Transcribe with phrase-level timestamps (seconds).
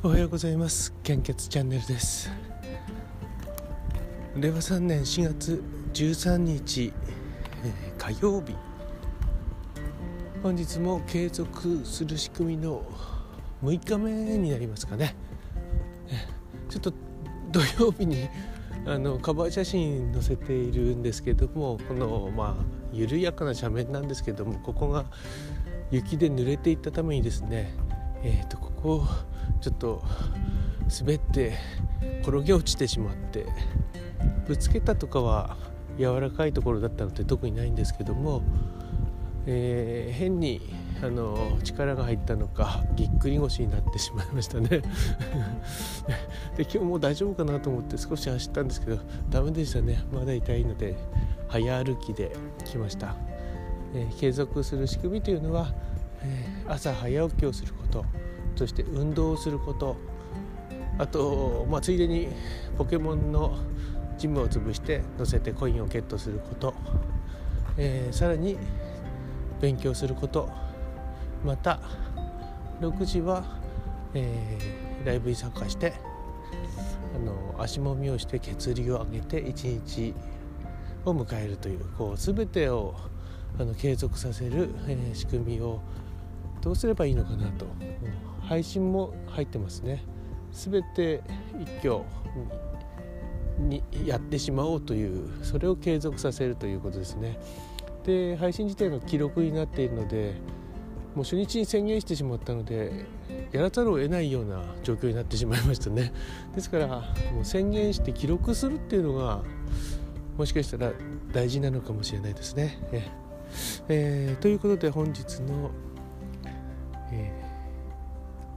[0.00, 0.94] おはようございます。
[1.02, 2.30] 献血チャンネルです。
[4.36, 5.60] 令和3年4月
[5.92, 6.92] 13日、
[7.64, 8.54] えー、火曜日。
[10.40, 12.84] 本日も継続する仕組みの
[13.64, 15.16] 6日目になりますかね。
[16.68, 16.92] ちょっと
[17.50, 18.28] 土曜日に
[18.86, 25.06] あのカバー写真載せているんですけどもこのまあ緩やかな斜面なんですけどもここが
[25.90, 27.74] 雪で濡れていったためにですね
[28.22, 29.06] えーと、ここ
[29.60, 30.02] ちょっと
[31.00, 31.54] 滑って
[32.22, 33.46] 転げ落ちてしまって
[34.46, 35.56] ぶつけたとかは
[35.98, 38.42] 柔らかいところだったので特にないんですけども、
[39.46, 40.60] えー、変に
[41.02, 44.68] あの力が入ったのかぎっくり腰になってしまいましたね。
[46.56, 48.98] で今日もう大丈夫かなと思って少し走ったんですけど
[49.30, 50.02] ダメでしたね。
[50.12, 50.96] まだ痛いので
[51.48, 52.32] 早歩きで
[52.64, 53.14] 来ました、
[53.94, 55.72] えー、継続する仕組みというのは、
[56.22, 58.04] えー、朝早起きをすること。
[58.58, 59.96] そして運動をすること。
[60.98, 62.26] あと、まあ、ついでに
[62.76, 63.56] ポケモンの
[64.18, 66.74] ジムを潰して乗せてコインをゲットすること、
[67.76, 68.58] えー、さらに
[69.60, 70.50] 勉強すること。
[71.44, 71.78] また
[72.80, 73.44] 6時は、
[74.14, 75.92] えー、ライブに参加して
[77.14, 80.14] あの足もみをして血流を上げて一日
[81.04, 82.96] を迎えるというこう全てを
[83.56, 85.80] あの継続させる、えー、仕組みを
[86.60, 87.66] どうすればいいのかなと。
[88.48, 90.02] 配信も入ってますね。
[90.52, 91.22] 全て
[91.60, 92.02] 一挙
[93.58, 97.38] にやってしまおうというそれを継続させるということですね。
[98.04, 100.34] で配信自体の記録になっているので
[101.14, 103.04] もう初日に宣言してしまったので
[103.52, 106.14] やらざるを得ないような状況になってしまいましたね。
[106.54, 106.86] ですから
[107.34, 109.42] もう宣言して記録するっていうのが
[110.38, 110.92] もしかしたら
[111.32, 112.78] 大事なのかもしれないですね。
[112.92, 113.10] え
[113.88, 115.70] えー、ということで本日の、
[117.12, 117.47] えー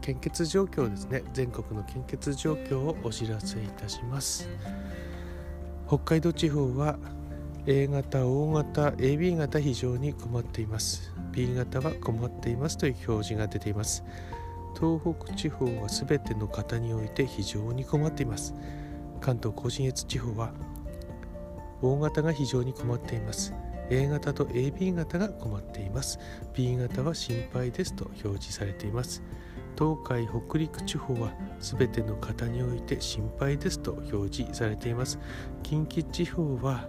[0.00, 1.22] 献血状況ですね。
[1.32, 4.48] 全国の献血状況をお知らせいたします。
[5.86, 6.98] 北海道地方は
[7.66, 11.12] A 型 O 型 AB 型非常に困っています。
[11.32, 14.02] B 型は困っていますという表示が出ています。
[14.78, 18.54] 東北地方は全ての方において非常に困っています。
[19.20, 20.52] 関東甲信越地方は
[21.82, 23.52] O 型が非常に困っています。
[23.90, 26.18] A 型と AB 型が困っています。
[26.54, 29.22] B 型は心配ですと表示されています。
[29.78, 35.18] 東海北陸地方は全ての方において心配ですと表示されています。
[35.62, 36.88] 近畿地方は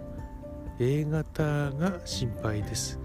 [0.78, 2.98] A 型が心配です。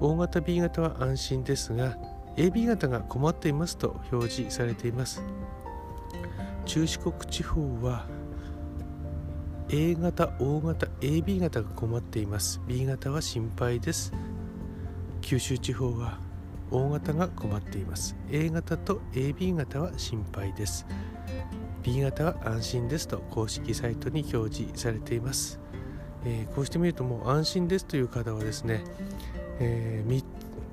[0.00, 1.96] O 型 B 型は安心ですが
[2.36, 5.22] AB 型が困っていますと表示されています。
[6.66, 8.06] 中四国地方は
[9.70, 12.60] A 型 O 型 AB 型が困っています。
[12.66, 14.12] B 型は心配です。
[15.22, 16.18] 九州地方は
[16.70, 18.16] O 型が困っています。
[18.30, 20.86] A 型と AB 型は心配です。
[21.86, 25.60] B 型は安心ですと公式サイトに表示されています、
[26.24, 28.82] えー、こうしてみるともう安心ですという方はですね、
[29.60, 30.24] えー、3,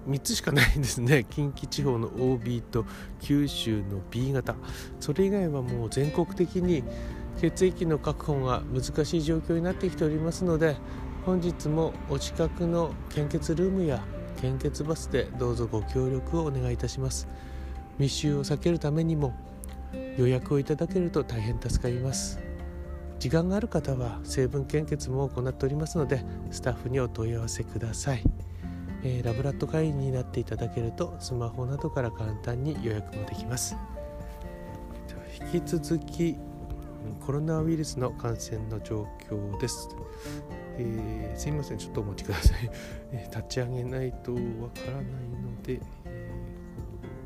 [0.09, 1.25] 3つしかないんですね。
[1.29, 2.85] 近畿地方の OB と
[3.21, 4.55] 九州の B 型。
[4.99, 6.83] それ以外はもう全国的に
[7.39, 10.77] 血液の確保が難しい状況になってきておりますので
[11.25, 14.03] 本日もお近くの献血ルームや
[14.43, 17.29] 献血バスでどうぞご協力をお願いいたします。
[17.97, 19.33] 密集を避けるためにも
[20.17, 22.41] 予約をいただけると大変助かります。
[23.19, 28.23] 時間がある方は成分献血も行っておりますのでスタッフにお問い合わせください、
[29.01, 33.77] えー、ラブラット会員になっていただけるとスマホなどから簡単に予約もできます。
[35.53, 36.35] 引き続き
[37.25, 39.87] コロナウイルスの感染の状況です。
[40.78, 42.69] えー、すいませんちょっとお待ちください、
[43.13, 44.41] え、立ち上げないとわか
[44.88, 46.35] らないので、え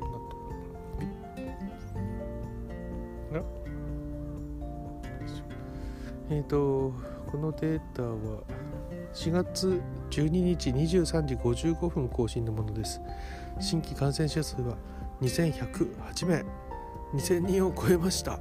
[0.00, 0.36] こんなと
[6.30, 6.92] えっ、ー、と
[7.30, 8.42] このデータは
[9.14, 13.00] 4月12日23時55分更新のものです。
[13.60, 14.76] 新規感染者数は
[15.20, 16.44] 2108名。
[17.14, 18.38] 2000人を超えました。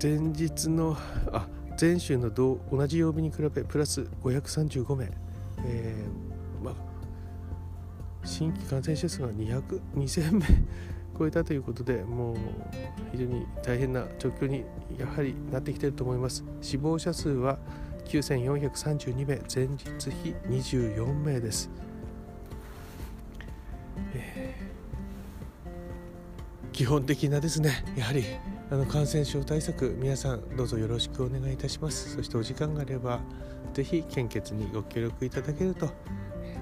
[0.00, 0.96] 前日の
[1.32, 1.46] あ
[1.80, 2.58] 前週の同
[2.88, 5.10] じ曜日に比べプラス535名、
[5.64, 6.74] えーまあ、
[8.24, 10.46] 新規感染者数が200 2000名
[11.16, 12.36] 超えたということでもう
[13.12, 14.64] 非常に大変な状況に
[14.98, 16.44] やはりなってきていると思います。
[16.60, 17.58] 死亡者数は
[18.08, 21.70] 9432名前日比24名です、
[24.14, 28.24] えー、基本的なですねやはり
[28.70, 32.16] あの感染症対策皆さんどうぞよろしくお願いいたします。
[32.16, 33.20] そしてお時間があれば
[33.72, 35.88] 是非献血にご協力いただけると、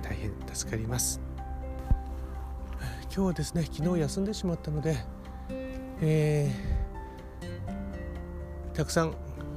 [0.05, 1.21] 大変助かります。
[3.13, 4.97] 今日はですね昨日休んでしまったので
[6.01, 9.15] えー、たくさん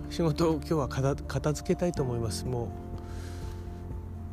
[0.10, 2.46] 仕事を今日は片付けたいと思います。
[2.46, 2.72] も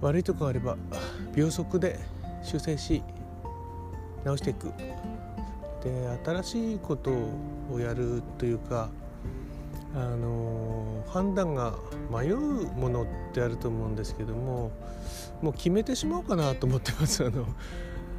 [0.00, 0.78] う悪いとこがあれば
[1.34, 2.00] 秒速で
[2.42, 3.02] 修正し
[4.24, 4.72] 直していく。
[5.86, 7.12] で新しいこと
[7.72, 8.90] をやるというか
[9.94, 11.74] あの判断が
[12.10, 14.72] 迷うものってあると思うんですけども
[15.40, 17.24] もう決めてしまおうかなと思ってます。
[17.24, 17.46] あの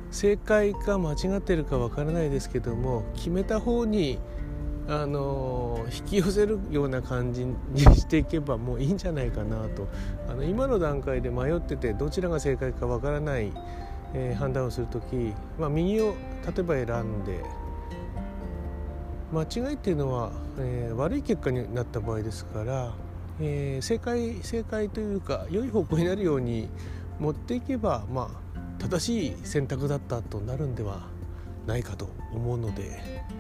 [0.10, 4.20] 正解か間違ってるかわからないですけども決めた方に
[4.88, 9.88] あの引き寄せるような感じにしていけばもういいんじゃないかなと。
[10.30, 13.52] あの今の段階で迷っててどちらが正解かわからない、
[14.20, 16.16] えー、判断をする時、まあ、右を
[16.46, 17.44] 例えば選んで
[19.32, 22.94] 間違いっていうのは、えー、悪い結果になった場合ですから、
[23.40, 26.70] えー、正解正解というか良い方向になるように
[27.20, 31.08] 持っていけばまあ正しい選択だったとなるんでは
[31.68, 33.38] ないかと思うので。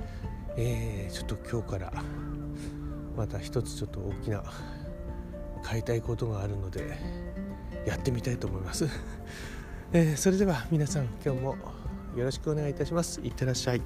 [0.59, 1.94] えー、ちょっと今日から
[3.15, 4.44] また一つちょっと大きな
[5.62, 6.97] 買いたいことがあるので
[7.85, 8.88] やってみたいと思います、
[9.94, 11.56] えー、それでは皆さん今日も
[12.16, 13.22] よろしくお願いいたします。
[13.22, 13.81] いってらっしゃい。